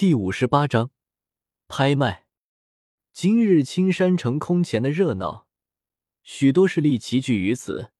[0.00, 0.92] 第五十八章
[1.68, 2.24] 拍卖。
[3.12, 5.46] 今日青山城空前的热闹，
[6.22, 7.92] 许多势力齐聚于此。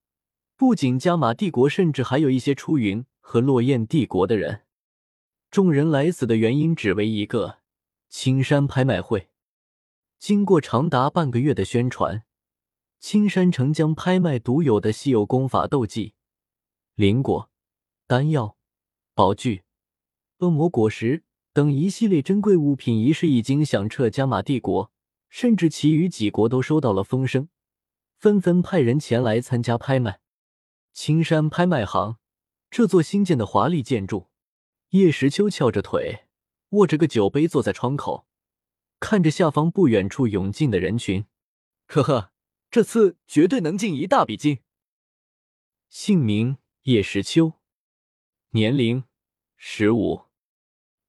[0.57, 4.63] 不仅加玛帝国，甚至还有一些出云和落雁帝国的人。
[5.51, 7.59] 众人来此的原因只为一个
[8.09, 9.29] 青山拍卖会。
[10.19, 12.25] 经过长达半个月的宣传，
[12.99, 16.15] 青山城将拍卖独有的稀有功法、斗技、
[16.95, 17.51] 灵果、
[18.07, 18.57] 丹药、
[19.13, 19.65] 宝具、
[20.39, 21.25] 恶魔果实。
[21.53, 24.93] 等一系列珍贵物品一事已经响彻加玛帝国，
[25.29, 27.49] 甚至其余几国都收到了风声，
[28.17, 30.21] 纷纷派人前来参加拍卖。
[30.93, 32.19] 青山拍卖行
[32.71, 34.29] 这座新建的华丽建筑，
[34.91, 36.27] 叶时秋翘着腿，
[36.71, 38.27] 握着个酒杯，坐在窗口，
[39.01, 41.27] 看着下方不远处涌进的人群。
[41.87, 42.33] 呵呵，
[42.71, 44.61] 这次绝对能进一大笔金。
[45.89, 47.55] 姓名：叶时秋，
[48.51, 49.03] 年龄：
[49.57, 50.30] 十五。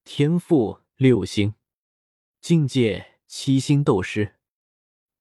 [0.04, 1.54] 天赋六星，
[2.42, 4.36] 境界七星斗师，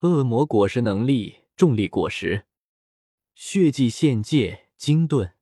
[0.01, 2.47] 恶魔果实能力重力果实，
[3.35, 5.35] 血迹限界金盾，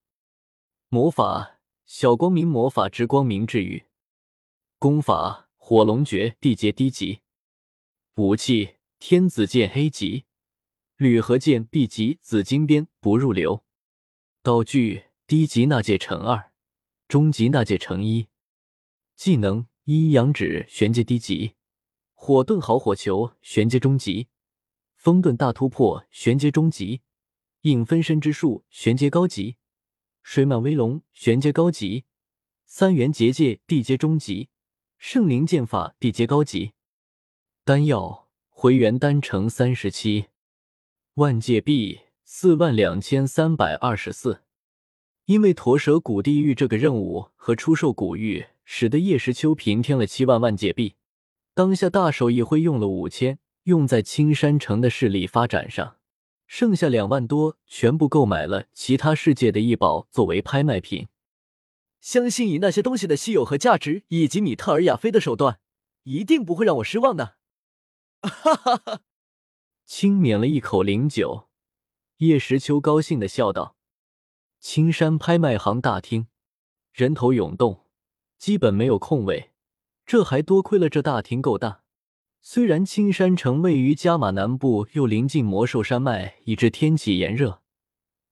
[0.89, 3.87] 魔法小光明魔法之光明治愈，
[4.79, 7.21] 功法火龙诀地阶低级，
[8.17, 10.25] 武器天子剑 A 级，
[10.97, 13.65] 铝合剑 B 级紫金边不入流，
[14.43, 16.51] 道具低级纳戒乘二，
[17.07, 18.27] 中级纳戒乘一。
[19.19, 21.57] 技能：一阳指玄阶低级，
[22.15, 24.29] 火遁好火球玄阶中级，
[24.95, 27.03] 风遁大突破玄阶中级，
[27.63, 29.57] 影分身之术玄阶高级，
[30.23, 32.05] 水满威龙玄阶高级，
[32.65, 34.51] 三元结界地阶中级，
[34.99, 36.75] 圣灵剑法地阶高级。
[37.65, 40.27] 丹药回元丹成三十七，
[41.15, 44.45] 万界币四万两千三百二十四。
[45.25, 48.47] 因为驼蛇谷地狱这个任务和出售古玉。
[48.71, 50.95] 使得叶时秋平添了七万万界币，
[51.55, 55.97] 当下大手一挥，用了五千，用在青山城的势力发展上，
[56.47, 61.09] 剩下两万多全部购买了其他世界的异宝作为拍卖品。
[62.03, 65.61] 相信以那些东西的稀有和价值，以及米特尔亚菲的手段，
[66.03, 67.39] 一定不会让我失望的。
[68.21, 69.01] 哈哈哈！
[69.87, 71.49] 轻抿了一口灵酒，
[72.19, 73.77] 叶时秋高兴的笑道
[74.61, 76.27] ：“青山拍卖行大厅，
[76.93, 77.85] 人头涌动。”
[78.39, 79.51] 基本没有空位，
[80.07, 81.83] 这还多亏了这大厅够大。
[82.41, 87.61] 虽然青山城位于加玛南部，又临近魔兽山脉，以致天气炎热，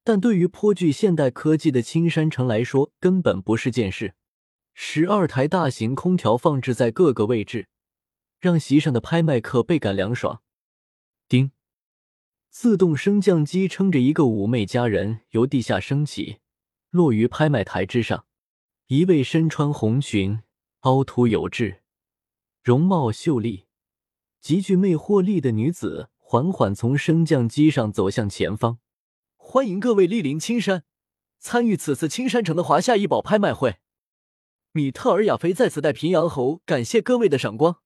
[0.04, 4.14] 但对于颇具现代科技的青山城来说，根本不是件事。
[4.74, 7.66] 十二台大型空调放置在各个位置，
[8.38, 10.42] 让席上的拍卖客倍感凉爽。
[11.28, 11.50] 叮，
[12.48, 16.38] 自动升降机撑着一个妩媚佳人由地下升起，
[16.90, 18.25] 落于拍卖台之上。
[18.88, 20.42] 一位身穿红裙、
[20.82, 21.82] 凹凸有致、
[22.62, 23.66] 容貌秀丽、
[24.40, 28.78] 极具魅惑力的女子缓缓从升降机上走向前方。
[29.34, 30.84] 欢迎各位莅临青山，
[31.40, 33.78] 参与此次青山城的华夏异宝拍卖会。
[34.70, 37.82] 米特尔亚菲在此代平阳侯感谢各位的赏光。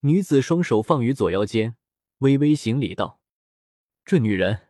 [0.00, 1.76] 女子双手放于左腰间，
[2.18, 3.18] 微微行礼道
[4.04, 4.68] ：“这女人，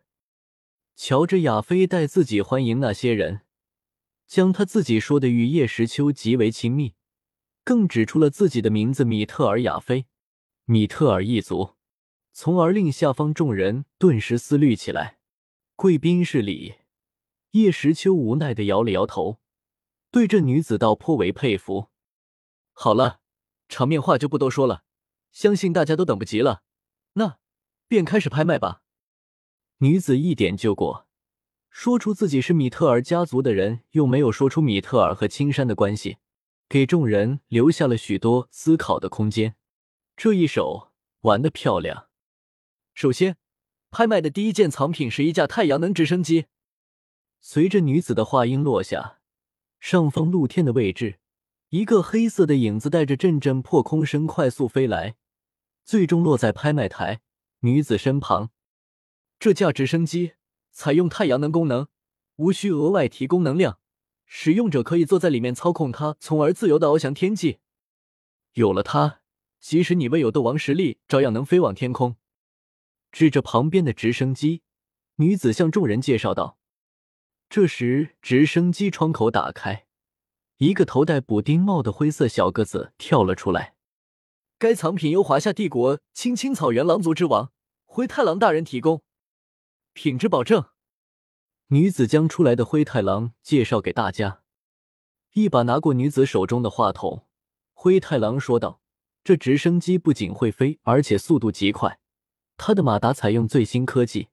[0.95, 3.41] 瞧着亚菲带自己欢迎那些人。”
[4.33, 6.95] 将他自己说的与叶时秋极为亲密，
[7.65, 10.07] 更指出了自己的名字米特尔亚菲，
[10.65, 11.75] 米特尔一族，
[12.33, 15.19] 从而令下方众人顿时思虑起来。
[15.77, 16.77] 贵宾室里，
[17.51, 19.39] 叶时秋无奈的摇了摇头，
[20.11, 21.91] 对这女子倒颇为佩服。
[22.73, 23.21] 好了，
[23.69, 24.85] 场面话就不多说了，
[25.31, 26.63] 相信大家都等不及了，
[27.13, 27.39] 那
[27.87, 28.81] 便开始拍卖吧。
[29.81, 31.07] 女子一点就过。
[31.75, 36.19] 说出自己是米特尔家族的人，又没有说出米特尔和青山的关系，
[36.69, 39.57] 给众人留下了许多思考的空间。
[40.15, 42.09] 这一手玩的漂亮。
[42.93, 43.39] 首先，
[43.91, 46.45] 拍卖的第一件藏品是一架太阳能直升机。
[47.41, 49.19] 随着女子的话音落下，
[49.81, 51.19] 上方露天的位置，
[51.71, 55.17] 一个黑色的影子带着阵阵破空声快速飞来，
[55.85, 57.23] 最终落在拍卖台
[57.61, 58.51] 女子身旁。
[59.41, 60.35] 这架直升机。
[60.73, 61.87] 采用太阳能功能，
[62.37, 63.79] 无需额外提供能量，
[64.25, 67.59] 使用者可以坐在里面操控它，从而自由的翱翔天际。
[68.55, 69.21] 有了它，
[69.61, 72.17] 即使你未有斗王实力，照样能飞往天空。
[73.13, 74.63] 指着旁边的直升机，
[75.17, 76.59] 女子向众人介绍道。
[77.51, 79.87] 这时，直升机窗口打开，
[80.57, 83.75] 一个头戴补丁帽的灰色小个子跳了出来。
[84.59, 87.53] 该藏品由华夏帝国青青草原狼族之王
[87.85, 89.03] 灰太狼大人提供。
[89.93, 90.67] 品质保证。
[91.69, 94.43] 女子将出来的灰太狼介绍给大家，
[95.33, 97.27] 一把拿过女子手中的话筒，
[97.73, 98.83] 灰太狼说道
[99.25, 101.99] ：“这直升机不仅会飞，而且速度极快。
[102.57, 104.29] 它的马达采用最新科技，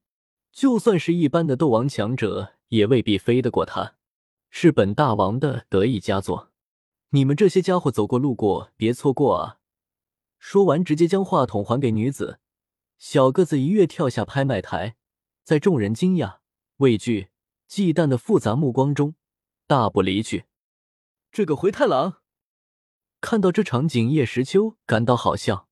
[0.52, 3.96] 就算是一般的斗王强者也未必飞得过它。
[4.50, 6.52] 是本大王的得意佳作，
[7.12, 9.60] 你们这些家伙走过路过别错过啊！”
[10.38, 12.40] 说完，直接将话筒还给女子。
[12.98, 14.98] 小个子一跃跳下拍卖台，
[15.50, 16.42] 在众人惊讶、
[16.78, 17.30] 畏惧、
[17.68, 19.16] 忌惮的复杂目光中，
[19.66, 20.46] 大步离去。
[21.32, 22.18] 这个灰太狼
[23.20, 25.68] 看到这场景，叶时秋感到好笑。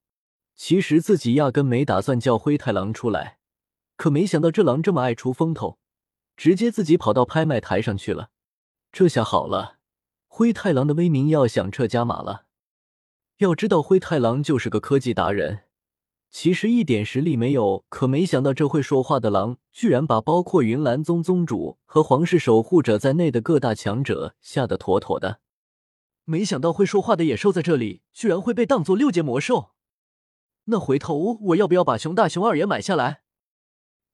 [0.55, 3.37] 其实自己压根没打算叫灰太狼出来，
[3.95, 5.77] 可没想到这狼这么爱出风头，
[6.35, 8.31] 直接自己跑到拍卖台上去了。
[8.91, 9.77] 这下好了，
[10.25, 12.47] 灰太狼的威名要响彻加马了。
[13.37, 15.65] 要知道，灰太狼就是个科技达人，
[16.29, 17.85] 其实一点实力没有。
[17.89, 25.39] 可没想到，这会说话的狼居然把包括云岚宗宗主和皇室守护者在内的各大强者吓得妥妥的。
[26.25, 29.71] 没想到会说话的野兽在这里居然会被当作六阶魔兽，
[30.65, 33.21] 那回头我要不要把熊大熊二也买下来？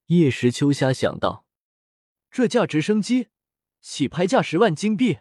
[0.07, 1.45] 叶时秋瞎想到。
[2.29, 3.27] 这架直升机
[3.81, 5.19] 起拍价十万金币。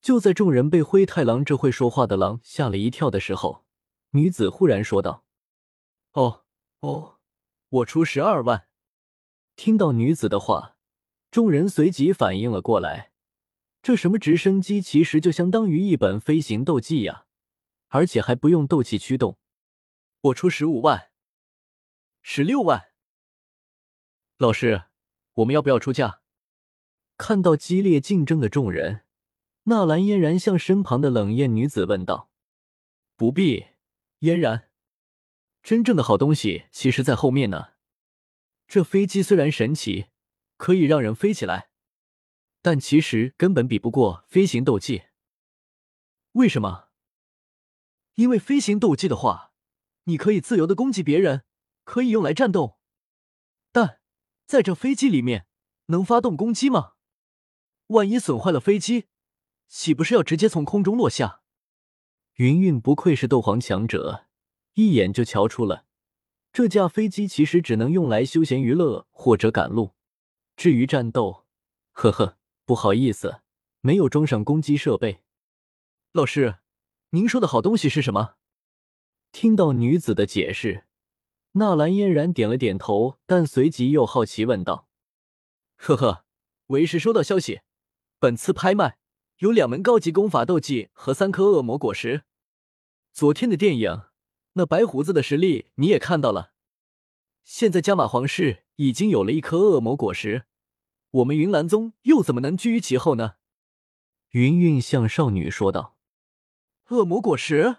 [0.00, 3.64] 就在众人被灰太狼这会说话的狼吓了一跳的时候，
[4.12, 5.24] 女子忽然说道
[6.12, 6.44] ：“哦
[6.80, 7.18] 哦，
[7.68, 8.66] 我出十二万。”
[9.56, 10.76] 听到女子的话，
[11.30, 13.12] 众人随即反应了过来。
[13.82, 17.26] 这什么直升机其实就相当于一本飞行斗技呀，
[17.88, 19.38] 而且还不用斗气驱动。
[20.22, 21.10] 我出十五万，
[22.22, 22.92] 十六万。
[24.38, 24.84] 老师，
[25.34, 26.22] 我们要不要出价？
[27.18, 29.04] 看到激烈竞争的众人，
[29.64, 32.30] 纳兰嫣然向身旁的冷艳女子问道
[33.16, 33.66] ：“不必，
[34.20, 34.69] 嫣然，
[35.62, 37.70] 真正的好东西其实在后面呢。
[38.66, 40.06] 这飞机虽然神奇，
[40.56, 41.70] 可以让人飞起来。”
[42.62, 45.04] 但其实根本比不过飞行斗技。
[46.32, 46.88] 为什么？
[48.16, 49.54] 因为飞行斗技的话，
[50.04, 51.44] 你可以自由的攻击别人，
[51.84, 52.78] 可以用来战斗。
[53.72, 54.00] 但
[54.44, 55.46] 在这飞机里面，
[55.86, 56.92] 能发动攻击吗？
[57.86, 59.06] 万一损坏了飞机，
[59.66, 61.42] 岂不是要直接从空中落下？
[62.34, 64.26] 云云不愧是斗皇强者，
[64.74, 65.86] 一眼就瞧出了
[66.52, 69.94] 这架飞机其实只能用来休闲娱乐或者赶路。
[70.56, 71.46] 至于战斗，
[71.92, 72.36] 呵呵。
[72.66, 73.40] 不好意思，
[73.80, 75.22] 没有装上攻击设备。
[76.12, 76.58] 老师，
[77.10, 78.36] 您说的好东西是什么？
[79.32, 80.84] 听到女子的解释，
[81.54, 84.86] 纳兰嫣然点了点头，但随即又好奇问道
[85.74, 86.24] ：“呵呵，
[86.66, 87.62] 为师收到消息，
[88.20, 88.98] 本次拍卖
[89.38, 92.22] 有两门高级功法斗技和三颗恶魔果实。
[93.12, 94.02] 昨天的电影，
[94.54, 96.52] 那白胡子的实力你也看到了。
[97.42, 100.46] 现在加玛皇室已经有了一颗恶魔果实。”
[101.12, 103.34] 我们云岚宗又怎么能居于其后呢？
[104.30, 105.96] 云云向少女说道
[106.90, 107.78] ：“恶魔果实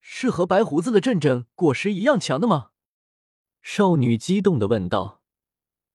[0.00, 2.70] 是和白胡子的阵阵果实一样强的吗？”
[3.60, 5.20] 少女激动的问道：“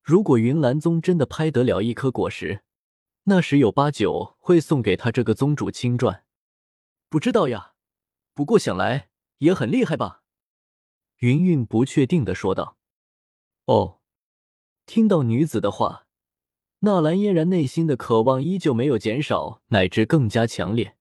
[0.03, 2.65] 如果云岚宗真的拍得了一颗果实，
[3.23, 6.25] 那十有八九会送给他这个宗主亲传。
[7.07, 7.75] 不知道呀，
[8.33, 9.09] 不过想来
[9.43, 10.21] 也很厉害吧？”
[11.19, 12.77] 云云不确定的说道
[13.65, 13.99] ：“哦。”
[14.85, 16.07] 听到女子的话。
[16.85, 20.97] 纳兰嫣然内心的渴望依旧没有减少，乃至更加强烈。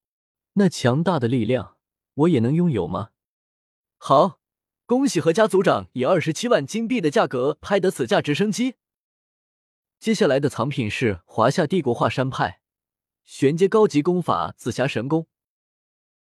[0.53, 1.77] 那强大的力量，
[2.15, 3.11] 我也能拥有吗？
[3.99, 4.39] 好，
[4.87, 8.77] 恭喜何家族长以二十七万金币的价格拍得此架直升机。
[9.99, 12.61] 接下来的藏品是华夏帝国华山派
[13.25, 15.27] 玄阶高级功法紫霞神功，